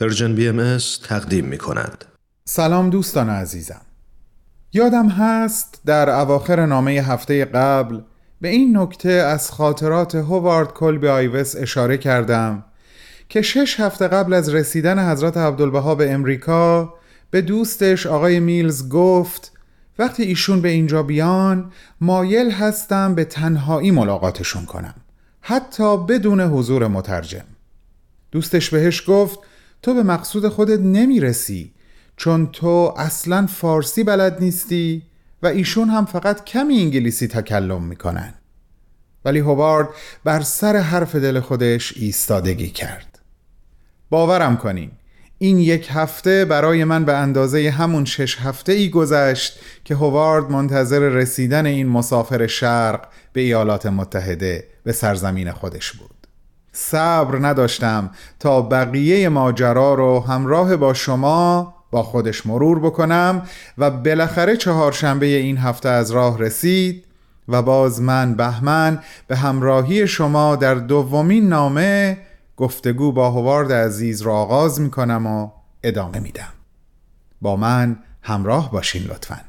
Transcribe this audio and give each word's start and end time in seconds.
Persian 0.00 0.34
BM 0.34 0.78
تقدیم 1.08 1.44
می 1.44 1.58
کند. 1.58 2.04
سلام 2.44 2.90
دوستان 2.90 3.30
عزیزم 3.30 3.80
یادم 4.72 5.08
هست 5.08 5.80
در 5.86 6.10
اواخر 6.10 6.66
نامه 6.66 6.90
هفته 6.90 7.44
قبل 7.44 8.00
به 8.40 8.48
این 8.48 8.78
نکته 8.78 9.10
از 9.10 9.50
خاطرات 9.50 10.14
هوارد 10.14 10.72
کلبی 10.72 11.08
آیوز 11.08 11.56
اشاره 11.56 11.98
کردم 11.98 12.64
که 13.28 13.42
شش 13.42 13.80
هفته 13.80 14.08
قبل 14.08 14.34
از 14.34 14.54
رسیدن 14.54 15.10
حضرت 15.12 15.36
عبدالبها 15.36 15.94
به 15.94 16.12
امریکا 16.12 16.94
به 17.30 17.40
دوستش 17.40 18.06
آقای 18.06 18.40
میلز 18.40 18.88
گفت 18.88 19.52
وقتی 19.98 20.22
ایشون 20.22 20.60
به 20.60 20.68
اینجا 20.68 21.02
بیان 21.02 21.72
مایل 22.00 22.50
هستم 22.50 23.14
به 23.14 23.24
تنهایی 23.24 23.90
ملاقاتشون 23.90 24.64
کنم 24.64 24.94
حتی 25.40 25.96
بدون 25.96 26.40
حضور 26.40 26.86
مترجم 26.86 27.44
دوستش 28.32 28.70
بهش 28.70 29.02
گفت 29.06 29.38
تو 29.82 29.94
به 29.94 30.02
مقصود 30.02 30.48
خودت 30.48 30.80
نمی‌رسی 30.80 31.72
چون 32.16 32.46
تو 32.46 32.94
اصلا 32.96 33.46
فارسی 33.46 34.04
بلد 34.04 34.40
نیستی 34.40 35.02
و 35.42 35.46
ایشون 35.46 35.88
هم 35.88 36.04
فقط 36.04 36.44
کمی 36.44 36.78
انگلیسی 36.78 37.28
تکلم 37.28 37.82
می‌کنن. 37.82 38.34
ولی 39.24 39.38
هوارد 39.38 39.88
بر 40.24 40.40
سر 40.40 40.76
حرف 40.76 41.16
دل 41.16 41.40
خودش 41.40 41.92
ایستادگی 41.96 42.68
کرد. 42.68 43.18
باورم 44.10 44.56
کنین 44.56 44.90
این 45.38 45.58
یک 45.58 45.88
هفته 45.90 46.44
برای 46.44 46.84
من 46.84 47.04
به 47.04 47.16
اندازه 47.16 47.70
همون 47.70 48.04
شش 48.04 48.38
هفته 48.38 48.72
ای 48.72 48.90
گذشت 48.90 49.60
که 49.84 49.94
هوارد 49.94 50.50
منتظر 50.50 50.98
رسیدن 50.98 51.66
این 51.66 51.88
مسافر 51.88 52.46
شرق 52.46 53.08
به 53.32 53.40
ایالات 53.40 53.86
متحده 53.86 54.66
به 54.84 54.92
سرزمین 54.92 55.52
خودش 55.52 55.92
بود. 55.92 56.17
صبر 56.80 57.38
نداشتم 57.46 58.10
تا 58.40 58.62
بقیه 58.62 59.28
ماجرا 59.28 59.94
رو 59.94 60.20
همراه 60.20 60.76
با 60.76 60.94
شما 60.94 61.74
با 61.90 62.02
خودش 62.02 62.46
مرور 62.46 62.78
بکنم 62.78 63.42
و 63.78 63.90
بالاخره 63.90 64.56
چهارشنبه 64.56 65.26
این 65.26 65.58
هفته 65.58 65.88
از 65.88 66.10
راه 66.10 66.38
رسید 66.38 67.04
و 67.48 67.62
باز 67.62 68.02
من 68.02 68.34
بهمن 68.34 68.98
به 69.26 69.36
همراهی 69.36 70.06
شما 70.06 70.56
در 70.56 70.74
دومین 70.74 71.48
نامه 71.48 72.18
گفتگو 72.56 73.12
با 73.12 73.30
هوارد 73.30 73.72
عزیز 73.72 74.22
را 74.22 74.34
آغاز 74.34 74.80
می 74.80 74.90
کنم 74.90 75.26
و 75.26 75.50
ادامه 75.82 76.20
میدم. 76.20 76.52
با 77.42 77.56
من 77.56 77.98
همراه 78.22 78.70
باشین 78.72 79.02
لطفا. 79.02 79.40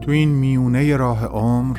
تو 0.00 0.10
این 0.10 0.28
میونه 0.28 0.96
راه 0.96 1.26
عمر 1.26 1.78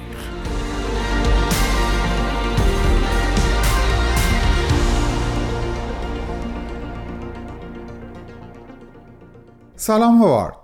سلام 9.83 10.21
هوارد. 10.21 10.55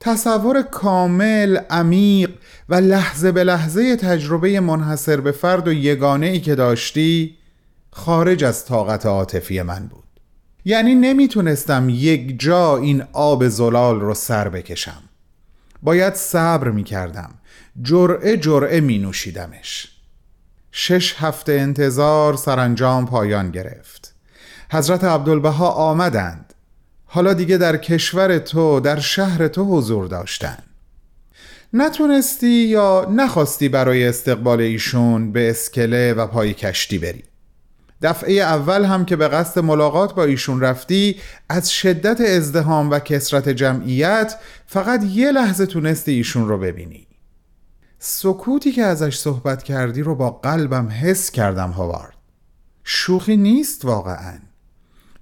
تصور 0.00 0.62
کامل، 0.62 1.56
عمیق 1.56 2.30
و 2.68 2.74
لحظه 2.74 3.32
به 3.32 3.44
لحظه 3.44 3.96
تجربه 3.96 4.60
منحصر 4.60 5.20
به 5.20 5.32
فرد 5.32 5.68
و 5.68 5.72
یگانه 5.72 6.26
ای 6.26 6.40
که 6.40 6.54
داشتی 6.54 7.36
خارج 7.90 8.44
از 8.44 8.64
طاقت 8.66 9.06
عاطفی 9.06 9.62
من 9.62 9.86
بود. 9.86 10.04
یعنی 10.64 10.94
نمی‌تونستم 10.94 11.88
یک 11.88 12.40
جا 12.40 12.76
این 12.76 13.04
آب 13.12 13.48
زلال 13.48 14.00
رو 14.00 14.14
سر 14.14 14.48
بکشم. 14.48 15.02
باید 15.82 16.14
صبر 16.14 16.70
می‌کردم. 16.70 17.30
جرعه 17.82 18.36
جرعه 18.36 18.80
می 18.80 18.98
نوشیدمش 18.98 19.88
شش 20.72 21.14
هفته 21.18 21.52
انتظار 21.52 22.36
سرانجام 22.36 23.06
پایان 23.06 23.50
گرفت. 23.50 24.14
حضرت 24.72 25.04
عبدالبها 25.04 25.70
آمدند. 25.70 26.54
حالا 27.14 27.34
دیگه 27.34 27.56
در 27.58 27.76
کشور 27.76 28.38
تو 28.38 28.80
در 28.80 29.00
شهر 29.00 29.48
تو 29.48 29.64
حضور 29.64 30.06
داشتن. 30.06 30.58
نتونستی 31.72 32.46
یا 32.46 33.06
نخواستی 33.10 33.68
برای 33.68 34.06
استقبال 34.08 34.60
ایشون 34.60 35.32
به 35.32 35.50
اسکله 35.50 36.14
و 36.14 36.26
پای 36.26 36.54
کشتی 36.54 36.98
بری. 36.98 37.24
دفعه 38.02 38.32
اول 38.32 38.84
هم 38.84 39.04
که 39.04 39.16
به 39.16 39.28
قصد 39.28 39.60
ملاقات 39.60 40.14
با 40.14 40.24
ایشون 40.24 40.60
رفتی 40.60 41.16
از 41.48 41.72
شدت 41.72 42.20
ازدهام 42.20 42.90
و 42.90 42.98
کسرت 42.98 43.48
جمعیت 43.48 44.36
فقط 44.66 45.04
یه 45.04 45.32
لحظه 45.32 45.66
تونستی 45.66 46.12
ایشون 46.12 46.48
رو 46.48 46.58
ببینی. 46.58 47.06
سکوتی 47.98 48.72
که 48.72 48.82
ازش 48.82 49.18
صحبت 49.18 49.62
کردی 49.62 50.02
رو 50.02 50.14
با 50.14 50.30
قلبم 50.30 50.88
حس 50.88 51.30
کردم 51.30 51.70
هاوارد. 51.70 52.16
شوخی 52.84 53.36
نیست 53.36 53.84
واقعاً. 53.84 54.51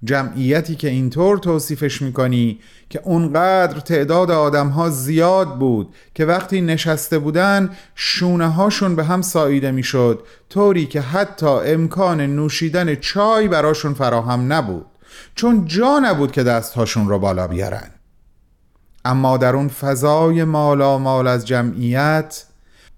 جمعیتی 0.03 0.75
که 0.75 0.89
اینطور 0.89 1.37
توصیفش 1.37 2.01
می‌کنی 2.01 2.59
که 2.89 3.01
اونقدر 3.03 3.79
تعداد 3.79 4.31
آدم 4.31 4.67
ها 4.67 4.89
زیاد 4.89 5.59
بود 5.59 5.95
که 6.15 6.25
وقتی 6.25 6.61
نشسته 6.61 7.19
بودن 7.19 7.69
شونه 7.95 8.47
هاشون 8.47 8.95
به 8.95 9.03
هم 9.03 9.21
ساییده 9.21 9.71
می‌شد 9.71 10.25
طوری 10.49 10.85
که 10.85 11.01
حتی 11.01 11.45
امکان 11.45 12.21
نوشیدن 12.21 12.95
چای 12.95 13.47
براشون 13.47 13.93
فراهم 13.93 14.53
نبود 14.53 14.85
چون 15.35 15.65
جا 15.65 15.99
نبود 15.99 16.31
که 16.31 16.43
دستهاشون 16.43 17.09
رو 17.09 17.19
بالا 17.19 17.47
بیارن. 17.47 17.89
اما 19.05 19.37
در 19.37 19.55
اون 19.55 19.67
فضای 19.67 20.43
مالا 20.43 20.97
مال 20.97 21.27
از 21.27 21.47
جمعیت 21.47 22.45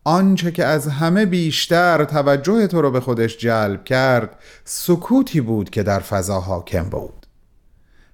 آنچه 0.04 0.52
که 0.52 0.66
از 0.66 0.88
همه 0.88 1.26
بیشتر 1.26 2.04
توجه 2.04 2.68
تو 2.68 2.82
رو 2.82 2.92
به 2.92 3.00
خودش 3.00 3.38
جلب 3.38 3.84
کرد 3.84 4.36
سکوتی 4.66 5.42
بود 5.42 5.70
که 5.70 5.84
در 5.84 6.00
فضا 6.00 6.40
حاکم 6.40 6.84
بود. 6.84 7.26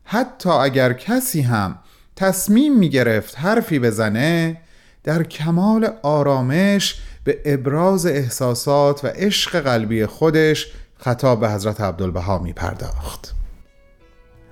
حتی 0.03 0.50
اگر 0.50 0.94
کسی 0.94 1.41
هم 1.41 1.79
تصمیم 2.16 2.77
می 2.77 2.89
گرفت 2.89 3.39
حرفی 3.39 3.79
بزنه 3.79 4.61
در 5.03 5.23
کمال 5.23 5.89
آرامش 6.03 7.01
به 7.23 7.41
ابراز 7.45 8.06
احساسات 8.06 9.06
و 9.06 9.07
عشق 9.07 9.59
قلبی 9.59 10.06
خودش 10.06 10.67
خطاب 10.97 11.39
به 11.39 11.50
حضرت 11.50 11.81
عبدالبها 11.81 12.39
می 12.39 12.53
پرداخت 12.53 13.35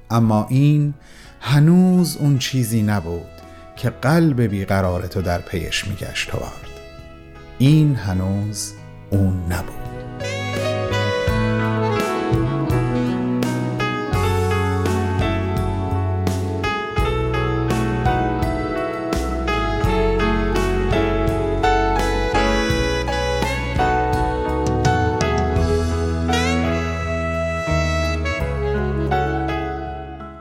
اما 0.10 0.48
این 0.50 0.94
هنوز 1.42 2.18
اون 2.18 2.38
چیزی 2.38 2.82
نبود 2.82 3.28
که 3.76 3.90
قلب 3.90 4.42
بیقرار 4.42 5.08
تو 5.08 5.22
در 5.22 5.42
پیش 5.42 5.88
می 5.88 5.96
گشت 5.96 6.32
این 7.60 7.96
هنوز 7.96 8.74
اون 9.10 9.44
نبود. 9.50 9.74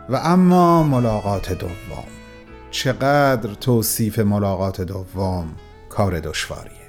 و 0.08 0.16
اما 0.16 0.82
ملاقات 0.82 1.52
دوم. 1.52 1.72
چقدر 2.70 3.54
توصیف 3.54 4.18
ملاقات 4.18 4.80
دوم 4.80 5.54
کار 5.88 6.20
دشواریه. 6.20 6.85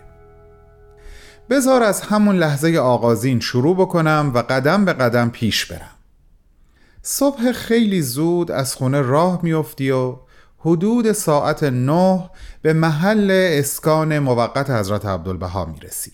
بذار 1.49 1.83
از 1.83 2.01
همون 2.01 2.35
لحظه 2.35 2.77
آغازین 2.77 3.39
شروع 3.39 3.75
بکنم 3.75 4.31
و 4.33 4.41
قدم 4.41 4.85
به 4.85 4.93
قدم 4.93 5.29
پیش 5.29 5.65
برم. 5.65 5.95
صبح 7.01 7.51
خیلی 7.51 8.01
زود 8.01 8.51
از 8.51 8.75
خونه 8.75 9.01
راه 9.01 9.39
میافتی 9.43 9.91
و 9.91 10.15
حدود 10.57 11.11
ساعت 11.11 11.63
نه 11.63 12.29
به 12.61 12.73
محل 12.73 13.31
اسکان 13.31 14.19
موقت 14.19 14.69
حضرت 14.69 15.05
عبدالبها 15.05 15.65
می‌رسی. 15.65 16.11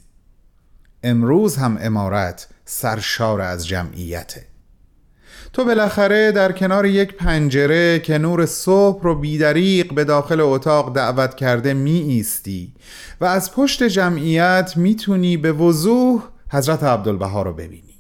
امروز 1.03 1.55
هم 1.55 1.77
امارت 1.81 2.47
سرشار 2.65 3.41
از 3.41 3.67
جمعیته. 3.67 4.52
تو 5.53 5.65
بالاخره 5.65 6.31
در 6.31 6.51
کنار 6.51 6.85
یک 6.85 7.13
پنجره 7.13 7.99
که 7.99 8.17
نور 8.17 8.45
صبح 8.45 9.03
رو 9.03 9.15
بیدریق 9.15 9.93
به 9.93 10.03
داخل 10.03 10.41
اتاق 10.41 10.95
دعوت 10.95 11.35
کرده 11.35 11.73
می 11.73 11.99
ایستی 11.99 12.73
و 13.21 13.25
از 13.25 13.53
پشت 13.53 13.83
جمعیت 13.83 14.73
می‌تونی 14.75 15.37
به 15.37 15.51
وضوح 15.51 16.23
حضرت 16.51 16.83
عبدالبها 16.83 17.41
رو 17.41 17.53
ببینی. 17.53 17.93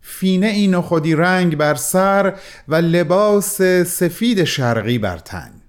فینه 0.00 0.46
این 0.46 0.80
خودی 0.80 1.14
رنگ 1.14 1.56
بر 1.56 1.74
سر 1.74 2.34
و 2.68 2.74
لباس 2.74 3.62
سفید 3.86 4.44
شرقی 4.44 4.98
بر 4.98 5.18
تن. 5.18 5.61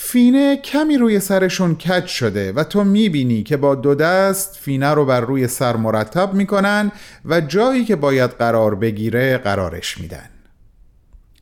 فینه 0.00 0.56
کمی 0.56 0.96
روی 0.96 1.20
سرشون 1.20 1.74
کج 1.74 2.06
شده 2.06 2.52
و 2.52 2.64
تو 2.64 2.84
می‌بینی 2.84 3.42
که 3.42 3.56
با 3.56 3.74
دو 3.74 3.94
دست 3.94 4.56
فینه 4.56 4.90
رو 4.90 5.04
بر 5.04 5.20
روی 5.20 5.48
سر 5.48 5.76
مرتب 5.76 6.34
می‌کنن 6.34 6.92
و 7.24 7.40
جایی 7.40 7.84
که 7.84 7.96
باید 7.96 8.30
قرار 8.30 8.74
بگیره 8.74 9.38
قرارش 9.38 9.98
میدن. 9.98 10.28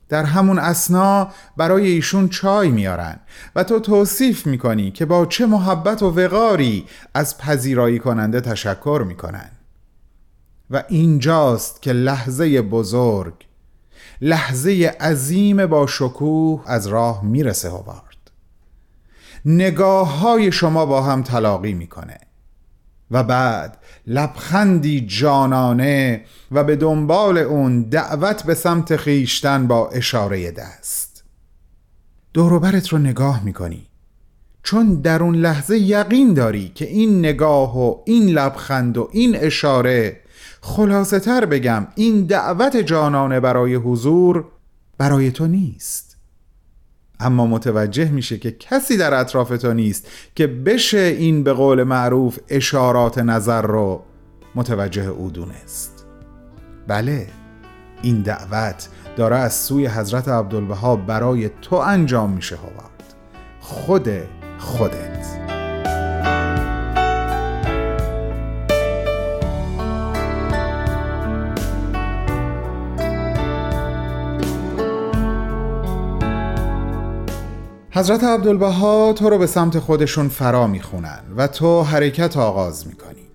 در 0.09 0.25
همون 0.25 0.59
اسنا 0.59 1.29
برای 1.57 1.87
ایشون 1.87 2.29
چای 2.29 2.69
میارن 2.69 3.21
و 3.57 3.65
تو 3.65 3.81
توصیف 3.81 4.47
می‌کنی 4.47 4.91
که 4.91 5.05
با 5.05 5.27
چه 5.27 5.47
محبت 5.47 6.03
و 6.03 6.11
وقاری 6.11 6.87
از 7.15 7.39
پذیرایی 7.39 7.99
کننده 7.99 8.41
تشکر 8.41 9.05
می‌کنن. 9.07 9.51
و 10.71 10.83
اینجاست 10.89 11.83
که 11.83 11.93
لحظه 11.93 12.63
بزرگ 12.63 13.35
لحظه 14.21 14.95
عظیم 15.01 15.67
با 15.67 15.87
شکوه 15.87 16.63
از 16.67 16.87
راه 16.87 17.25
می‌رسه 17.25 17.69
هوارد 17.69 18.06
نگاه 19.49 20.19
های 20.19 20.53
شما 20.53 20.87
با 20.87 21.03
هم 21.03 21.23
تلاقی 21.23 21.73
می‌کنه. 21.73 22.19
و 23.11 23.25
بعد 23.25 23.79
لبخندی 24.07 25.01
جانانه 25.01 26.25
و 26.53 26.65
به 26.65 26.77
دنبال 26.77 27.39
اون 27.39 27.83
دعوت 27.83 28.43
به 28.43 28.55
سمت 28.55 28.97
خیشتن 28.97 29.67
با 29.67 29.89
اشاره 29.89 30.51
دست. 30.51 31.25
دوروبرت 32.35 32.89
رو 32.89 32.99
نگاه 32.99 33.45
می‌کنی. 33.45 33.87
چون 34.63 34.95
در 34.95 35.23
اون 35.23 35.35
لحظه 35.35 35.79
یقین 35.79 36.35
داری 36.35 36.73
که 36.75 36.87
این 36.87 37.19
نگاه 37.19 37.79
و 37.79 38.03
این 38.05 38.27
لبخند 38.29 38.99
و 38.99 39.09
این 39.13 39.37
اشاره 39.37 40.21
خلاصه 40.61 41.19
تر 41.19 41.45
بگم 41.45 41.87
این 41.95 42.25
دعوت 42.25 42.77
جانانه 42.77 43.41
برای 43.41 43.75
حضور 43.75 44.45
برای 44.99 45.31
تو 45.31 45.47
نیست. 45.47 46.06
اما 47.21 47.47
متوجه 47.47 48.11
میشه 48.11 48.39
که 48.39 48.53
کسی 48.53 48.97
در 48.97 49.15
اطراف 49.15 49.49
تو 49.49 49.75
نیست 49.75 50.09
که 50.35 50.47
بشه 50.47 50.99
این 50.99 51.43
به 51.45 51.53
قول 51.53 51.83
معروف 51.83 52.39
اشارات 52.49 53.19
نظر 53.19 53.63
رو 53.63 54.03
متوجه 54.55 55.07
او 55.07 55.31
دونست. 55.31 56.07
بله 56.89 57.27
این 58.03 58.23
دعوت 58.23 58.89
داره 59.17 59.37
از 59.37 59.55
سوی 59.55 59.87
حضرت 59.87 60.29
عبدالبها 60.29 60.97
برای 60.97 61.51
تو 61.63 61.77
انجام 61.77 62.31
میشه 62.31 62.57
هوارد. 62.57 63.15
خود 63.61 64.09
خودت. 64.59 65.36
حضرت 77.97 78.25
عبدالبها 78.25 79.13
تو 79.13 79.31
رو 79.31 79.39
به 79.39 79.47
سمت 79.47 79.79
خودشون 79.79 80.29
فرا 80.29 80.67
می‌خونن 80.67 81.21
و 81.37 81.47
تو 81.47 81.83
حرکت 81.83 82.37
آغاز 82.37 82.87
می‌کنی. 82.87 83.31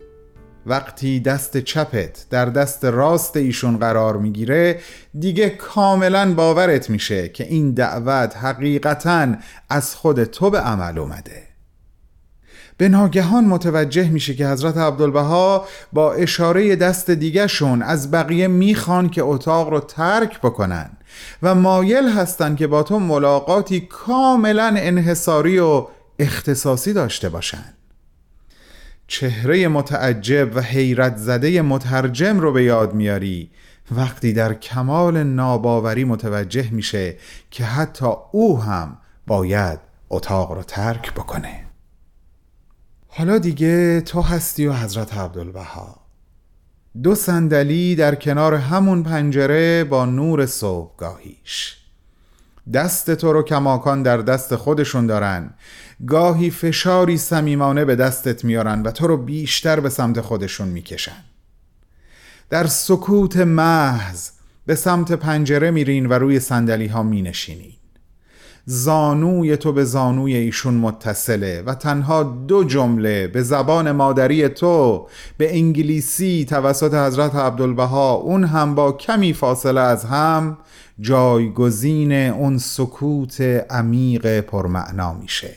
وقتی 0.66 1.20
دست 1.20 1.58
چپت 1.58 2.26
در 2.30 2.46
دست 2.46 2.86
راست 2.86 3.38
ایشون 3.38 3.78
قرار 3.78 4.18
می‌گیره 4.18 4.80
دیگه 5.20 5.50
کاملا 5.50 6.34
باورت 6.34 6.90
میشه 6.90 7.30
که 7.30 7.44
این 7.44 7.72
دعوت 7.72 8.38
حقیقتا 8.38 9.28
از 9.70 9.96
خود 9.96 10.24
تو 10.24 10.50
به 10.50 10.60
عمل 10.60 11.00
اومده. 11.00 11.51
به 12.82 12.90
ناگهان 12.90 13.46
متوجه 13.46 14.10
میشه 14.10 14.34
که 14.34 14.48
حضرت 14.48 14.78
عبدالبها 14.78 15.68
با 15.94 16.14
اشاره 16.14 16.76
دست 16.76 17.12
دیگهشون 17.12 17.82
از 17.82 18.12
بقیه 18.12 18.48
می‌خوان 18.48 19.10
که 19.10 19.24
اتاق 19.24 19.70
رو 19.70 19.80
ترک 19.80 20.40
بکنن 20.40 20.90
و 21.44 21.56
مایل 21.56 22.10
هستند 22.10 22.58
که 22.58 22.68
با 22.68 22.84
تو 22.84 23.00
ملاقاتی 23.00 23.80
کاملا 23.80 24.74
انحصاری 24.78 25.60
و 25.60 25.88
اختصاصی 26.20 26.94
داشته 26.94 27.30
باشند. 27.30 27.74
چهره 29.08 29.68
متعجب 29.68 30.56
و 30.56 30.62
حیرت 30.62 31.18
زده 31.18 31.62
مترجم 31.62 32.40
رو 32.40 32.52
به 32.52 32.64
یاد 32.64 32.94
میاری 32.94 33.52
وقتی 33.92 34.34
در 34.34 34.54
کمال 34.54 35.24
ناباوری 35.24 36.04
متوجه 36.04 36.72
میشه 36.72 37.16
که 37.52 37.64
حتی 37.64 38.08
او 38.32 38.62
هم 38.62 38.98
باید 39.28 39.80
اتاق 40.10 40.52
رو 40.52 40.64
ترک 40.64 41.14
بکنه 41.14 41.71
حالا 43.14 43.38
دیگه 43.38 44.02
تو 44.02 44.22
هستی 44.22 44.68
و 44.68 44.74
حضرت 44.74 45.18
عبدالبها. 45.18 45.96
دو 47.04 47.16
صندلی 47.16 47.96
در 47.96 48.16
کنار 48.16 48.56
همون 48.56 49.04
پنجره 49.04 49.84
با 49.84 50.06
نور 50.06 50.46
صبحگاهیش. 50.46 51.78
دست 52.74 53.12
تو 53.16 53.34
رو 53.34 53.44
کماکان 53.44 54.04
در 54.04 54.18
دست 54.18 54.56
خودشون 54.56 55.08
دارن. 55.08 55.54
گاهی 56.08 56.50
فشاری 56.50 57.18
صمیمانه 57.18 57.86
به 57.86 57.96
دستت 57.96 58.46
میارن 58.46 58.82
و 58.82 58.92
تو 58.92 59.08
رو 59.08 59.18
بیشتر 59.18 59.80
به 59.80 59.90
سمت 59.90 60.22
خودشون 60.22 60.68
می‌کشن. 60.68 61.24
در 62.50 62.68
سکوت 62.68 63.38
محض 63.38 64.30
به 64.66 64.76
سمت 64.76 65.12
پنجره 65.12 65.72
میرین 65.72 66.06
و 66.06 66.14
روی 66.14 66.40
صندلی 66.40 66.88
ها 66.88 67.04
مینشینین 67.04 67.74
زانوی 68.66 69.58
تو 69.58 69.72
به 69.72 69.84
زانوی 69.84 70.36
ایشون 70.36 70.74
متصله 70.74 71.62
و 71.62 71.76
تنها 71.76 72.24
دو 72.24 72.64
جمله 72.64 73.28
به 73.28 73.44
زبان 73.44 73.92
مادری 73.92 74.50
تو 74.50 75.08
به 75.38 75.56
انگلیسی 75.58 76.46
توسط 76.50 76.94
حضرت 76.94 77.36
عبدالبها 77.36 78.14
اون 78.14 78.44
هم 78.44 78.76
با 78.76 78.92
کمی 78.92 79.34
فاصله 79.34 79.82
از 79.82 80.06
هم 80.06 80.58
جایگزین 81.00 82.12
اون 82.12 82.58
سکوت 82.58 83.42
عمیق 83.70 84.40
پرمعنا 84.40 85.14
میشه. 85.14 85.56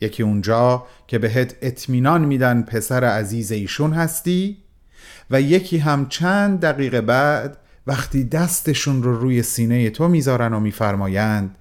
یکی 0.00 0.22
اونجا 0.22 0.86
که 1.06 1.18
بهت 1.18 1.56
اطمینان 1.62 2.24
میدن 2.24 2.62
پسر 2.62 3.04
عزیز 3.04 3.52
ایشون 3.52 3.92
هستی 3.92 4.56
و 5.30 5.40
یکی 5.40 5.78
هم 5.78 6.08
چند 6.08 6.60
دقیقه 6.60 7.00
بعد 7.00 7.58
وقتی 7.86 8.24
دستشون 8.24 9.02
رو 9.02 9.20
روی 9.20 9.42
سینه 9.42 9.90
تو 9.90 10.08
می‌ذارن 10.08 10.54
و 10.54 10.60
میفرمایند 10.60 11.56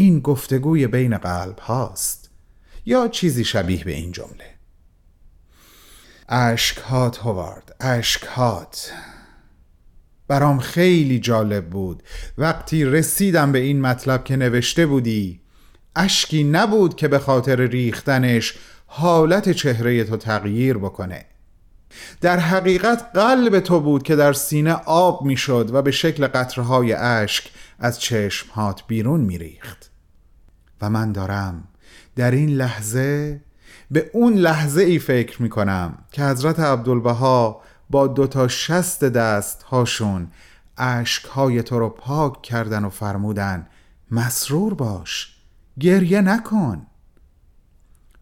این 0.00 0.20
گفتگوی 0.20 0.86
بین 0.86 1.18
قلب 1.18 1.58
هاست 1.58 2.30
یا 2.86 3.08
چیزی 3.08 3.44
شبیه 3.44 3.84
به 3.84 3.92
این 3.92 4.12
جمله. 4.12 4.54
اشکهات 6.28 7.18
هوارد 7.18 7.76
اشکهات 7.80 8.92
برام 10.28 10.58
خیلی 10.58 11.18
جالب 11.18 11.70
بود. 11.70 12.02
وقتی 12.38 12.84
رسیدم 12.84 13.52
به 13.52 13.58
این 13.58 13.80
مطلب 13.80 14.24
که 14.24 14.36
نوشته 14.36 14.86
بودی 14.86 15.40
اشکی 15.96 16.44
نبود 16.44 16.96
که 16.96 17.08
به 17.08 17.18
خاطر 17.18 17.56
ریختنش 17.56 18.54
حالت 18.86 19.52
چهره 19.52 20.04
تو 20.04 20.16
تغییر 20.16 20.78
بکنه. 20.78 21.26
در 22.20 22.38
حقیقت 22.38 23.10
قلب 23.14 23.60
تو 23.60 23.80
بود 23.80 24.02
که 24.02 24.16
در 24.16 24.32
سینه 24.32 24.72
آب 24.86 25.22
می‌شد 25.22 25.70
و 25.72 25.82
به 25.82 25.90
شکل 25.90 26.26
قطرهای 26.26 26.92
اشک 26.92 27.50
از 27.78 28.00
چشمهات 28.00 28.82
بیرون 28.86 29.20
میریخت. 29.20 29.89
و 30.80 30.90
من 30.90 31.12
دارم. 31.12 31.64
در 32.16 32.30
این 32.30 32.48
لحظه 32.48 33.40
به 33.90 34.10
اون 34.12 34.34
لحظه 34.34 34.82
ای 34.82 34.98
فکر 34.98 35.42
می 35.42 35.48
کنم 35.48 35.98
که 36.12 36.24
حضرت 36.24 36.60
عبدالبها 36.60 37.62
با 37.90 38.06
دوتا 38.06 38.48
شست 38.48 39.04
دست 39.04 39.62
هاشون 39.62 40.30
عشق 40.78 41.26
های 41.26 41.62
تو 41.62 41.78
رو 41.78 41.88
پاک 41.88 42.42
کردن 42.42 42.84
و 42.84 42.90
فرمودن 42.90 43.66
مسرور 44.10 44.74
باش 44.74 45.36
گریه 45.80 46.20
نکن. 46.20 46.86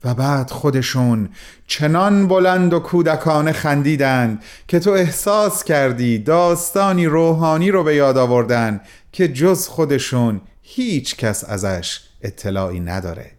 و 0.05 0.15
بعد 0.15 0.51
خودشون 0.51 1.29
چنان 1.67 2.29
بلند 2.29 2.73
و 2.73 2.79
کودکانه 2.79 3.53
خندیدند 3.53 4.43
که 4.69 4.81
تو 4.81 4.91
احساس 4.91 5.65
کردی 5.65 6.19
داستانی 6.19 7.07
روحانی 7.07 7.71
رو 7.71 7.85
به 7.85 7.95
یاد 7.95 8.19
آوردن 8.19 8.81
که 9.13 9.29
جز 9.29 9.69
خودشون 9.69 10.41
هیچ 10.63 11.17
کس 11.17 11.45
ازش 11.45 12.08
اطلاعی 12.23 12.81
نداره. 12.81 13.33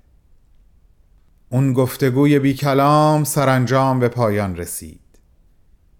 اون 1.50 1.74
گفتگوی 1.74 2.40
بی 2.40 2.54
کلام 2.54 3.24
سرانجام 3.24 4.00
به 4.00 4.08
پایان 4.08 4.56
رسید. 4.56 5.02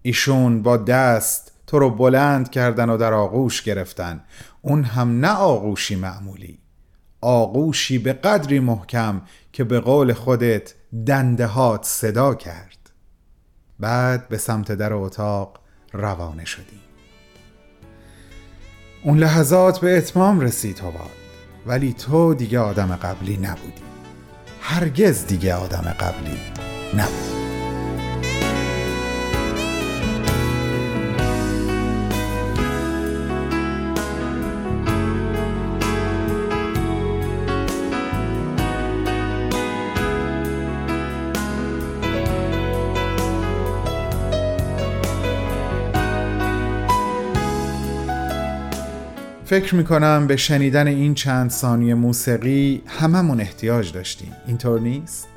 ایشون 0.02 0.62
با 0.62 0.76
دست 0.76 1.52
تو 1.66 1.78
رو 1.78 1.90
بلند 1.90 2.50
کردن 2.50 2.90
و 2.90 2.96
در 2.96 3.12
آغوش 3.12 3.62
گرفتن. 3.62 4.24
اون 4.62 4.84
هم 4.84 5.20
نه 5.20 5.32
آغوشی 5.32 5.96
معمولی. 5.96 6.58
آغوشی 7.20 7.98
به 7.98 8.12
قدری 8.12 8.60
محکم 8.60 9.22
که 9.52 9.64
به 9.64 9.80
قول 9.80 10.12
خودت 10.12 10.74
دندهات 11.06 11.84
صدا 11.84 12.34
کرد. 12.34 12.90
بعد 13.80 14.28
به 14.28 14.38
سمت 14.38 14.72
در 14.72 14.92
اتاق 14.92 15.60
روانه 15.92 16.44
شدیم. 16.44 16.80
اون 19.04 19.18
لحظات 19.18 19.80
به 19.80 19.98
اتمام 19.98 20.40
رسید 20.40 20.78
هواد 20.78 21.29
ولی 21.66 21.92
تو 21.92 22.34
دیگه 22.34 22.58
آدم 22.58 22.96
قبلی 22.96 23.36
نبودی. 23.36 23.82
هرگز 24.60 25.26
دیگه 25.26 25.54
آدم 25.54 25.94
قبلی 26.00 26.38
نبودی. 26.94 27.39
فکر 49.50 49.74
می‌کنم 49.74 50.26
به 50.26 50.36
شنیدن 50.36 50.86
این 50.86 51.14
چند 51.14 51.50
ثانیه 51.50 51.94
موسیقی 51.94 52.82
هممون 52.86 53.40
احتیاج 53.40 53.92
داشتیم. 53.92 54.36
اینطور 54.46 54.80
نیست؟ 54.80 55.28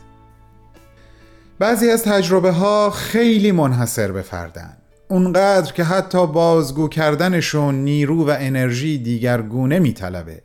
بعضی 1.60 1.90
از 1.90 2.04
تجربه 2.04 2.52
ها 2.52 2.90
خیلی 2.90 3.52
منحصر 3.52 4.12
به 4.12 4.22
فردن. 4.22 4.78
اونقدر 5.08 5.72
که 5.72 5.84
حتی 5.84 6.28
بازگو 6.28 6.88
کردنشون 6.88 7.76
نیرو 7.76 8.28
و 8.28 8.36
انرژی 8.40 8.98
دیگرگونه 8.98 9.80
میطلبه. 9.80 10.42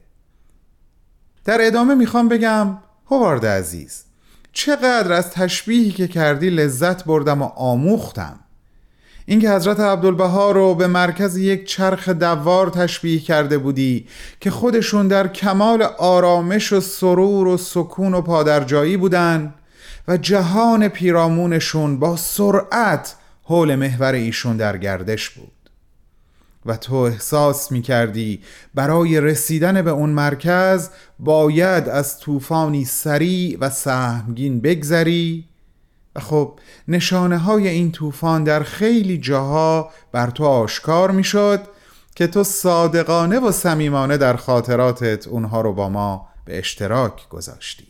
در 1.44 1.58
ادامه 1.60 1.94
می‌خوام 1.94 2.28
بگم 2.28 2.78
هوارد 3.10 3.46
عزیز 3.46 4.04
چقدر 4.52 5.12
از 5.12 5.30
تشبیهی 5.30 5.90
که 5.90 6.08
کردی 6.08 6.50
لذت 6.50 7.04
بردم 7.04 7.42
و 7.42 7.44
آموختم. 7.44 8.40
اینکه 9.30 9.50
حضرت 9.50 9.80
عبدالبها 9.80 10.50
رو 10.50 10.74
به 10.74 10.86
مرکز 10.86 11.36
یک 11.36 11.64
چرخ 11.64 12.08
دوار 12.08 12.70
تشبیه 12.70 13.20
کرده 13.20 13.58
بودی 13.58 14.06
که 14.40 14.50
خودشون 14.50 15.08
در 15.08 15.28
کمال 15.28 15.82
آرامش 15.82 16.72
و 16.72 16.80
سرور 16.80 17.46
و 17.46 17.56
سکون 17.56 18.14
و 18.14 18.20
پادرجایی 18.20 18.96
بودن 18.96 19.54
و 20.08 20.16
جهان 20.16 20.88
پیرامونشون 20.88 21.98
با 21.98 22.16
سرعت 22.16 23.14
حول 23.42 23.74
محور 23.74 24.12
ایشون 24.12 24.56
در 24.56 24.76
گردش 24.76 25.30
بود. 25.30 25.52
و 26.66 26.76
تو 26.76 26.94
احساس 26.94 27.72
می 27.72 27.82
کردی 27.82 28.40
برای 28.74 29.20
رسیدن 29.20 29.82
به 29.82 29.90
اون 29.90 30.10
مرکز 30.10 30.88
باید 31.18 31.88
از 31.88 32.20
طوفانی 32.20 32.84
سریع 32.84 33.58
و 33.60 33.70
سهمگین 33.70 34.60
بگذری 34.60 35.44
خب 36.18 36.52
نشانه 36.88 37.38
های 37.38 37.68
این 37.68 37.92
طوفان 37.92 38.44
در 38.44 38.62
خیلی 38.62 39.18
جاها 39.18 39.90
بر 40.12 40.30
تو 40.30 40.44
آشکار 40.44 41.10
می 41.10 41.24
شد 41.24 41.60
که 42.14 42.26
تو 42.26 42.44
صادقانه 42.44 43.40
و 43.40 43.52
صمیمانه 43.52 44.16
در 44.16 44.36
خاطراتت 44.36 45.28
اونها 45.28 45.60
رو 45.60 45.72
با 45.72 45.88
ما 45.88 46.28
به 46.44 46.58
اشتراک 46.58 47.28
گذاشتی. 47.28 47.86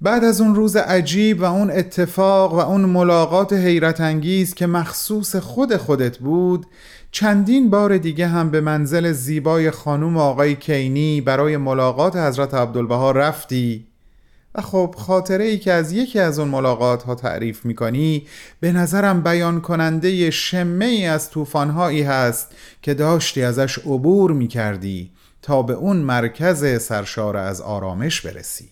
بعد 0.00 0.24
از 0.24 0.40
اون 0.40 0.54
روز 0.54 0.76
عجیب 0.76 1.40
و 1.40 1.44
اون 1.44 1.70
اتفاق 1.70 2.54
و 2.54 2.58
اون 2.58 2.80
ملاقات 2.80 3.52
حیرت 3.52 4.00
انگیز 4.00 4.54
که 4.54 4.66
مخصوص 4.66 5.36
خود 5.36 5.76
خودت 5.76 6.18
بود 6.18 6.66
چندین 7.10 7.70
بار 7.70 7.98
دیگه 7.98 8.26
هم 8.26 8.50
به 8.50 8.60
منزل 8.60 9.12
زیبای 9.12 9.70
خانوم 9.70 10.16
آقای 10.16 10.56
کینی 10.56 11.20
برای 11.20 11.56
ملاقات 11.56 12.16
حضرت 12.16 12.54
عبدالبها 12.54 13.10
رفتی 13.10 13.89
و 14.54 14.60
خب 14.60 14.94
خاطره 14.98 15.44
ای 15.44 15.58
که 15.58 15.72
از 15.72 15.92
یکی 15.92 16.18
از 16.18 16.38
اون 16.38 16.48
ملاقات 16.48 17.02
ها 17.02 17.14
تعریف 17.14 17.64
می‌کنی 17.64 18.26
به 18.60 18.72
نظرم 18.72 19.22
بیان 19.22 19.60
کننده 19.60 20.30
شمه 20.30 20.84
ای 20.84 21.06
از 21.06 21.30
طوفانهایی 21.30 22.02
هست 22.02 22.48
که 22.82 22.94
داشتی 22.94 23.42
ازش 23.42 23.78
عبور 23.78 24.32
می‌کردی 24.32 25.10
تا 25.42 25.62
به 25.62 25.72
اون 25.72 25.96
مرکز 25.96 26.82
سرشار 26.82 27.36
از 27.36 27.60
آرامش 27.60 28.20
برسی 28.20 28.70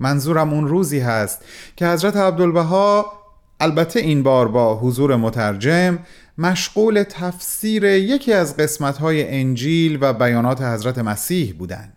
منظورم 0.00 0.52
اون 0.52 0.68
روزی 0.68 0.98
هست 0.98 1.44
که 1.76 1.86
حضرت 1.86 2.16
عبدالبها 2.16 3.12
البته 3.60 4.00
این 4.00 4.22
بار 4.22 4.48
با 4.48 4.76
حضور 4.78 5.16
مترجم 5.16 5.98
مشغول 6.38 7.02
تفسیر 7.02 7.84
یکی 7.84 8.32
از 8.32 8.56
قسمتهای 8.56 9.28
انجیل 9.28 9.98
و 10.00 10.12
بیانات 10.12 10.62
حضرت 10.62 10.98
مسیح 10.98 11.54
بودند. 11.58 11.96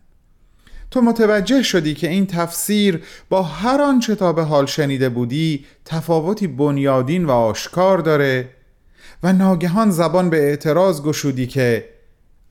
تو 0.98 1.04
متوجه 1.04 1.64
شدی 1.64 1.94
که 1.94 2.10
این 2.10 2.26
تفسیر 2.26 3.04
با 3.30 3.44
هر 3.44 3.82
آنچه 3.82 4.16
تا 4.16 4.34
به 4.34 4.44
حال 4.44 4.66
شنیده 4.66 5.10
بودی 5.10 5.66
تفاوتی 5.86 6.48
بنیادین 6.48 7.26
و 7.26 7.32
آشکار 7.32 7.98
داره 7.98 8.50
و 9.24 9.34
ناگهان 9.34 9.92
زبان 9.92 10.30
به 10.30 10.38
اعتراض 10.38 11.02
گشودی 11.02 11.48
که 11.48 11.90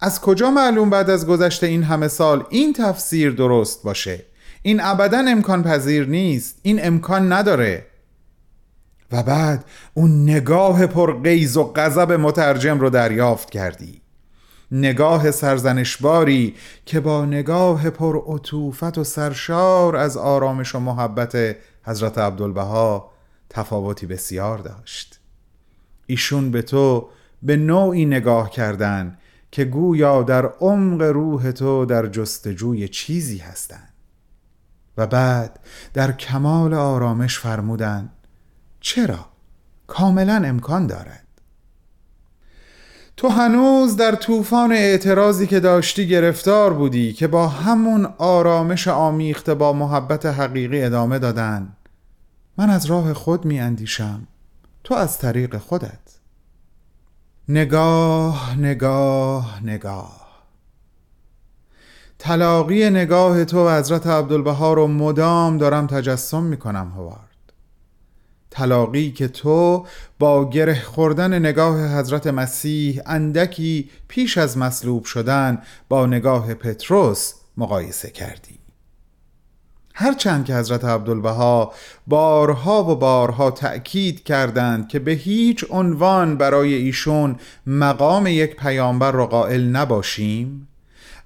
از 0.01 0.21
کجا 0.21 0.51
معلوم 0.51 0.91
بعد 0.91 1.11
از 1.11 1.27
گذشته 1.27 1.67
این 1.67 1.83
همه 1.83 2.09
سال 2.09 2.45
این 2.51 2.73
تفسیر 2.73 3.31
درست 3.31 3.83
باشه؟ 3.83 4.25
این 4.63 4.81
ابدا 4.81 5.19
امکان 5.19 5.63
پذیر 5.63 6.07
نیست 6.07 6.59
این 6.63 6.87
امکان 6.87 7.33
نداره. 7.33 7.87
و 9.13 9.23
بعد 9.23 9.65
اون 9.95 10.23
نگاه 10.23 10.87
پر 10.87 11.21
غیظ 11.21 11.57
و 11.57 11.73
غضب 11.77 12.13
مترجم 12.13 12.81
رو 12.81 12.91
دریافت 12.91 13.51
کردی. 13.51 14.06
نگاه 14.71 15.31
سرزنشباری 15.31 16.55
که 16.87 17.01
با 17.01 17.25
نگاه 17.25 17.91
پر 17.91 18.17
و 18.99 19.05
سرشار 19.05 19.97
از 19.97 20.17
آرامش 20.17 20.75
و 20.75 20.81
محبت 20.81 21.57
حضرت 21.83 22.19
عبدالبها 22.19 23.11
تفاوتی 23.51 24.07
بسیار 24.07 24.59
داشت. 24.59 25.21
ایشون 26.07 26.51
به 26.51 26.63
تو 26.63 27.09
به 27.43 27.57
نوعی 27.57 28.07
نگاه 28.07 28.51
کردن 28.51 29.19
که 29.51 29.65
گویا 29.65 30.23
در 30.23 30.47
عمق 30.47 31.03
روح 31.03 31.51
تو 31.51 31.85
در 31.85 32.07
جستجوی 32.07 32.89
چیزی 32.89 33.39
هستند. 33.39 33.93
و 34.97 35.07
بعد 35.07 35.61
در 35.95 36.13
کمال 36.13 36.75
آرامش 36.75 37.39
فرمودند 37.39 38.11
چرا؟ 38.81 39.27
کاملا 39.87 40.43
امکان 40.45 40.87
دارد. 40.87 41.26
تو 43.17 43.29
هنوز 43.29 43.97
در 43.97 44.15
طوفان 44.15 44.73
اعتراضی 44.73 45.47
که 45.47 45.61
داشتی 45.61 46.09
گرفتار 46.09 46.73
بودی 46.73 47.13
که 47.13 47.27
با 47.27 47.49
همون 47.49 48.07
آرامش 48.19 48.89
آمیخته 48.89 49.55
با 49.55 49.73
محبت 49.73 50.27
حقیقی 50.27 50.83
ادامه 50.83 51.19
دادن. 51.19 51.77
من 52.59 52.71
از 52.71 52.87
راه 52.87 53.15
خود 53.15 53.45
می 53.45 53.61
اندیشم 53.61 54.27
تو 54.85 54.95
از 54.95 55.19
طریق 55.19 55.59
خودت. 55.59 56.19
نگاه 57.49 58.59
نگاه 58.59 59.65
نگاه. 59.65 60.27
تلاقی 62.19 62.91
نگاه 62.91 63.45
تو 63.45 63.67
و 63.67 63.79
حضرت 63.79 64.07
عبدالبها 64.07 64.73
رو 64.73 64.87
مدام 64.87 65.59
دارم 65.59 65.87
تجسم 65.87 66.43
می 66.43 66.57
کنم 66.57 66.93
هوارد 66.97 67.26
تلاقی 68.57 69.11
که 69.11 69.29
تو 69.29 69.87
با 70.19 70.51
گره 70.51 70.81
خوردن 70.81 71.39
نگاه 71.39 71.99
حضرت 71.99 72.27
مسیح 72.27 73.01
اندکی 73.07 73.91
پیش 74.09 74.39
از 74.39 74.59
مصلوب 74.59 75.05
شدن 75.05 75.59
با 75.89 76.07
نگاه 76.07 76.55
پتروس 76.55 77.33
مقایسه 77.57 78.11
کردی. 78.11 78.59
هرچند 79.95 80.45
که 80.45 80.55
حضرت 80.55 80.85
عبدالبها 80.85 81.73
بارها 82.07 82.85
و 82.85 82.97
بارها 82.97 83.51
تأکید 83.51 84.25
کردند 84.25 84.89
که 84.89 84.99
به 84.99 85.13
هیچ 85.13 85.65
عنوان 85.71 86.37
برای 86.37 86.75
ایشون 86.75 87.37
مقام 87.67 88.27
یک 88.27 88.57
پیامبر 88.57 89.13
را 89.13 89.27
قائل 89.27 89.63
نباشیم 89.63 90.69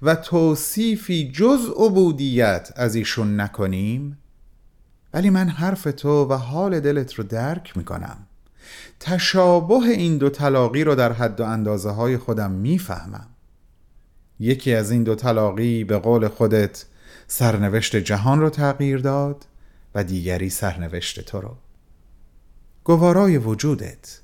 و 0.01 0.15
توصیفی 0.15 1.31
جز 1.31 1.69
عبودیت 1.77 2.71
از 2.75 2.95
ایشون 2.95 3.41
نکنیم 3.41 4.20
ولی 5.13 5.29
من 5.29 5.49
حرف 5.49 5.83
تو 5.83 6.25
و 6.25 6.33
حال 6.33 6.79
دلت 6.79 7.13
رو 7.13 7.23
درک 7.23 7.77
می‌کنم. 7.77 8.17
تشابه 8.99 9.75
این 9.75 10.17
دو 10.17 10.29
تلاقی 10.29 10.83
رو 10.83 10.95
در 10.95 11.13
حد 11.13 11.39
و 11.39 11.43
اندازه 11.43 11.89
های 11.89 12.17
خودم 12.17 12.51
می‌فهمم. 12.51 13.27
یکی 14.39 14.73
از 14.73 14.91
این 14.91 15.03
دو 15.03 15.15
تلاقی 15.15 15.83
به 15.83 15.97
قول 15.97 16.27
خودت 16.27 16.85
سرنوشت 17.27 17.95
جهان 17.95 18.39
رو 18.39 18.49
تغییر 18.49 18.97
داد 18.97 19.45
و 19.95 20.03
دیگری 20.03 20.49
سرنوشت 20.49 21.19
تو 21.19 21.41
رو. 21.41 21.57
گوارای 22.83 23.37
وجودت 23.37 24.21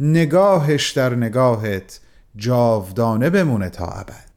نگاهش 0.00 0.90
در 0.90 1.14
نگاهت 1.14 2.00
جاودانه 2.36 3.30
بمونه 3.30 3.70
تا 3.70 3.86
ابد. 3.86 4.35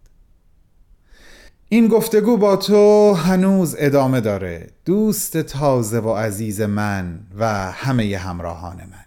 این 1.72 1.88
گفتگو 1.88 2.38
با 2.38 2.56
تو 2.56 3.14
هنوز 3.14 3.76
ادامه 3.80 4.22
داره. 4.22 4.68
دوست 4.86 5.38
تازه 5.38 6.00
و 6.00 6.14
عزیز 6.14 6.62
من 6.62 7.20
و 7.38 7.72
همه 7.72 8.18
همراهان 8.18 8.76
من. 8.78 9.06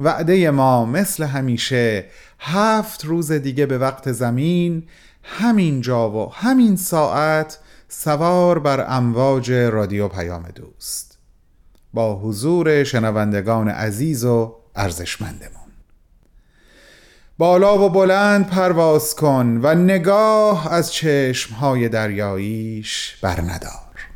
وعده 0.00 0.50
ما 0.50 0.84
مثل 0.84 1.24
همیشه 1.24 2.04
هفت 2.38 3.04
روز 3.04 3.32
دیگه 3.32 3.66
به 3.66 3.78
وقت 3.78 4.12
زمین 4.12 4.82
همین 5.22 5.80
جا 5.80 6.10
و 6.10 6.32
همین 6.32 6.76
ساعت 6.76 7.58
سوار 7.88 8.58
بر 8.58 8.84
امواج 8.88 9.52
رادیو 9.52 10.08
پیام 10.08 10.48
دوست. 10.54 11.18
با 11.94 12.16
حضور 12.16 12.84
شنوندگان 12.84 13.68
عزیز 13.68 14.24
و 14.24 14.54
ارزشمندمون. 14.76 15.61
بالا 17.42 17.78
و 17.78 17.88
بلند 17.88 18.46
پرواز 18.46 19.14
کن 19.14 19.60
و 19.62 19.74
نگاه 19.74 20.72
از 20.72 20.92
چشمهای 20.92 21.88
دریاییش 21.88 23.16
بر 23.22 23.40
ندار 23.40 24.06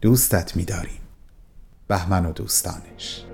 دوستت 0.00 0.56
می‌داریم. 0.56 1.00
بهمن 1.88 2.26
و 2.26 2.32
دوستانش. 2.32 3.24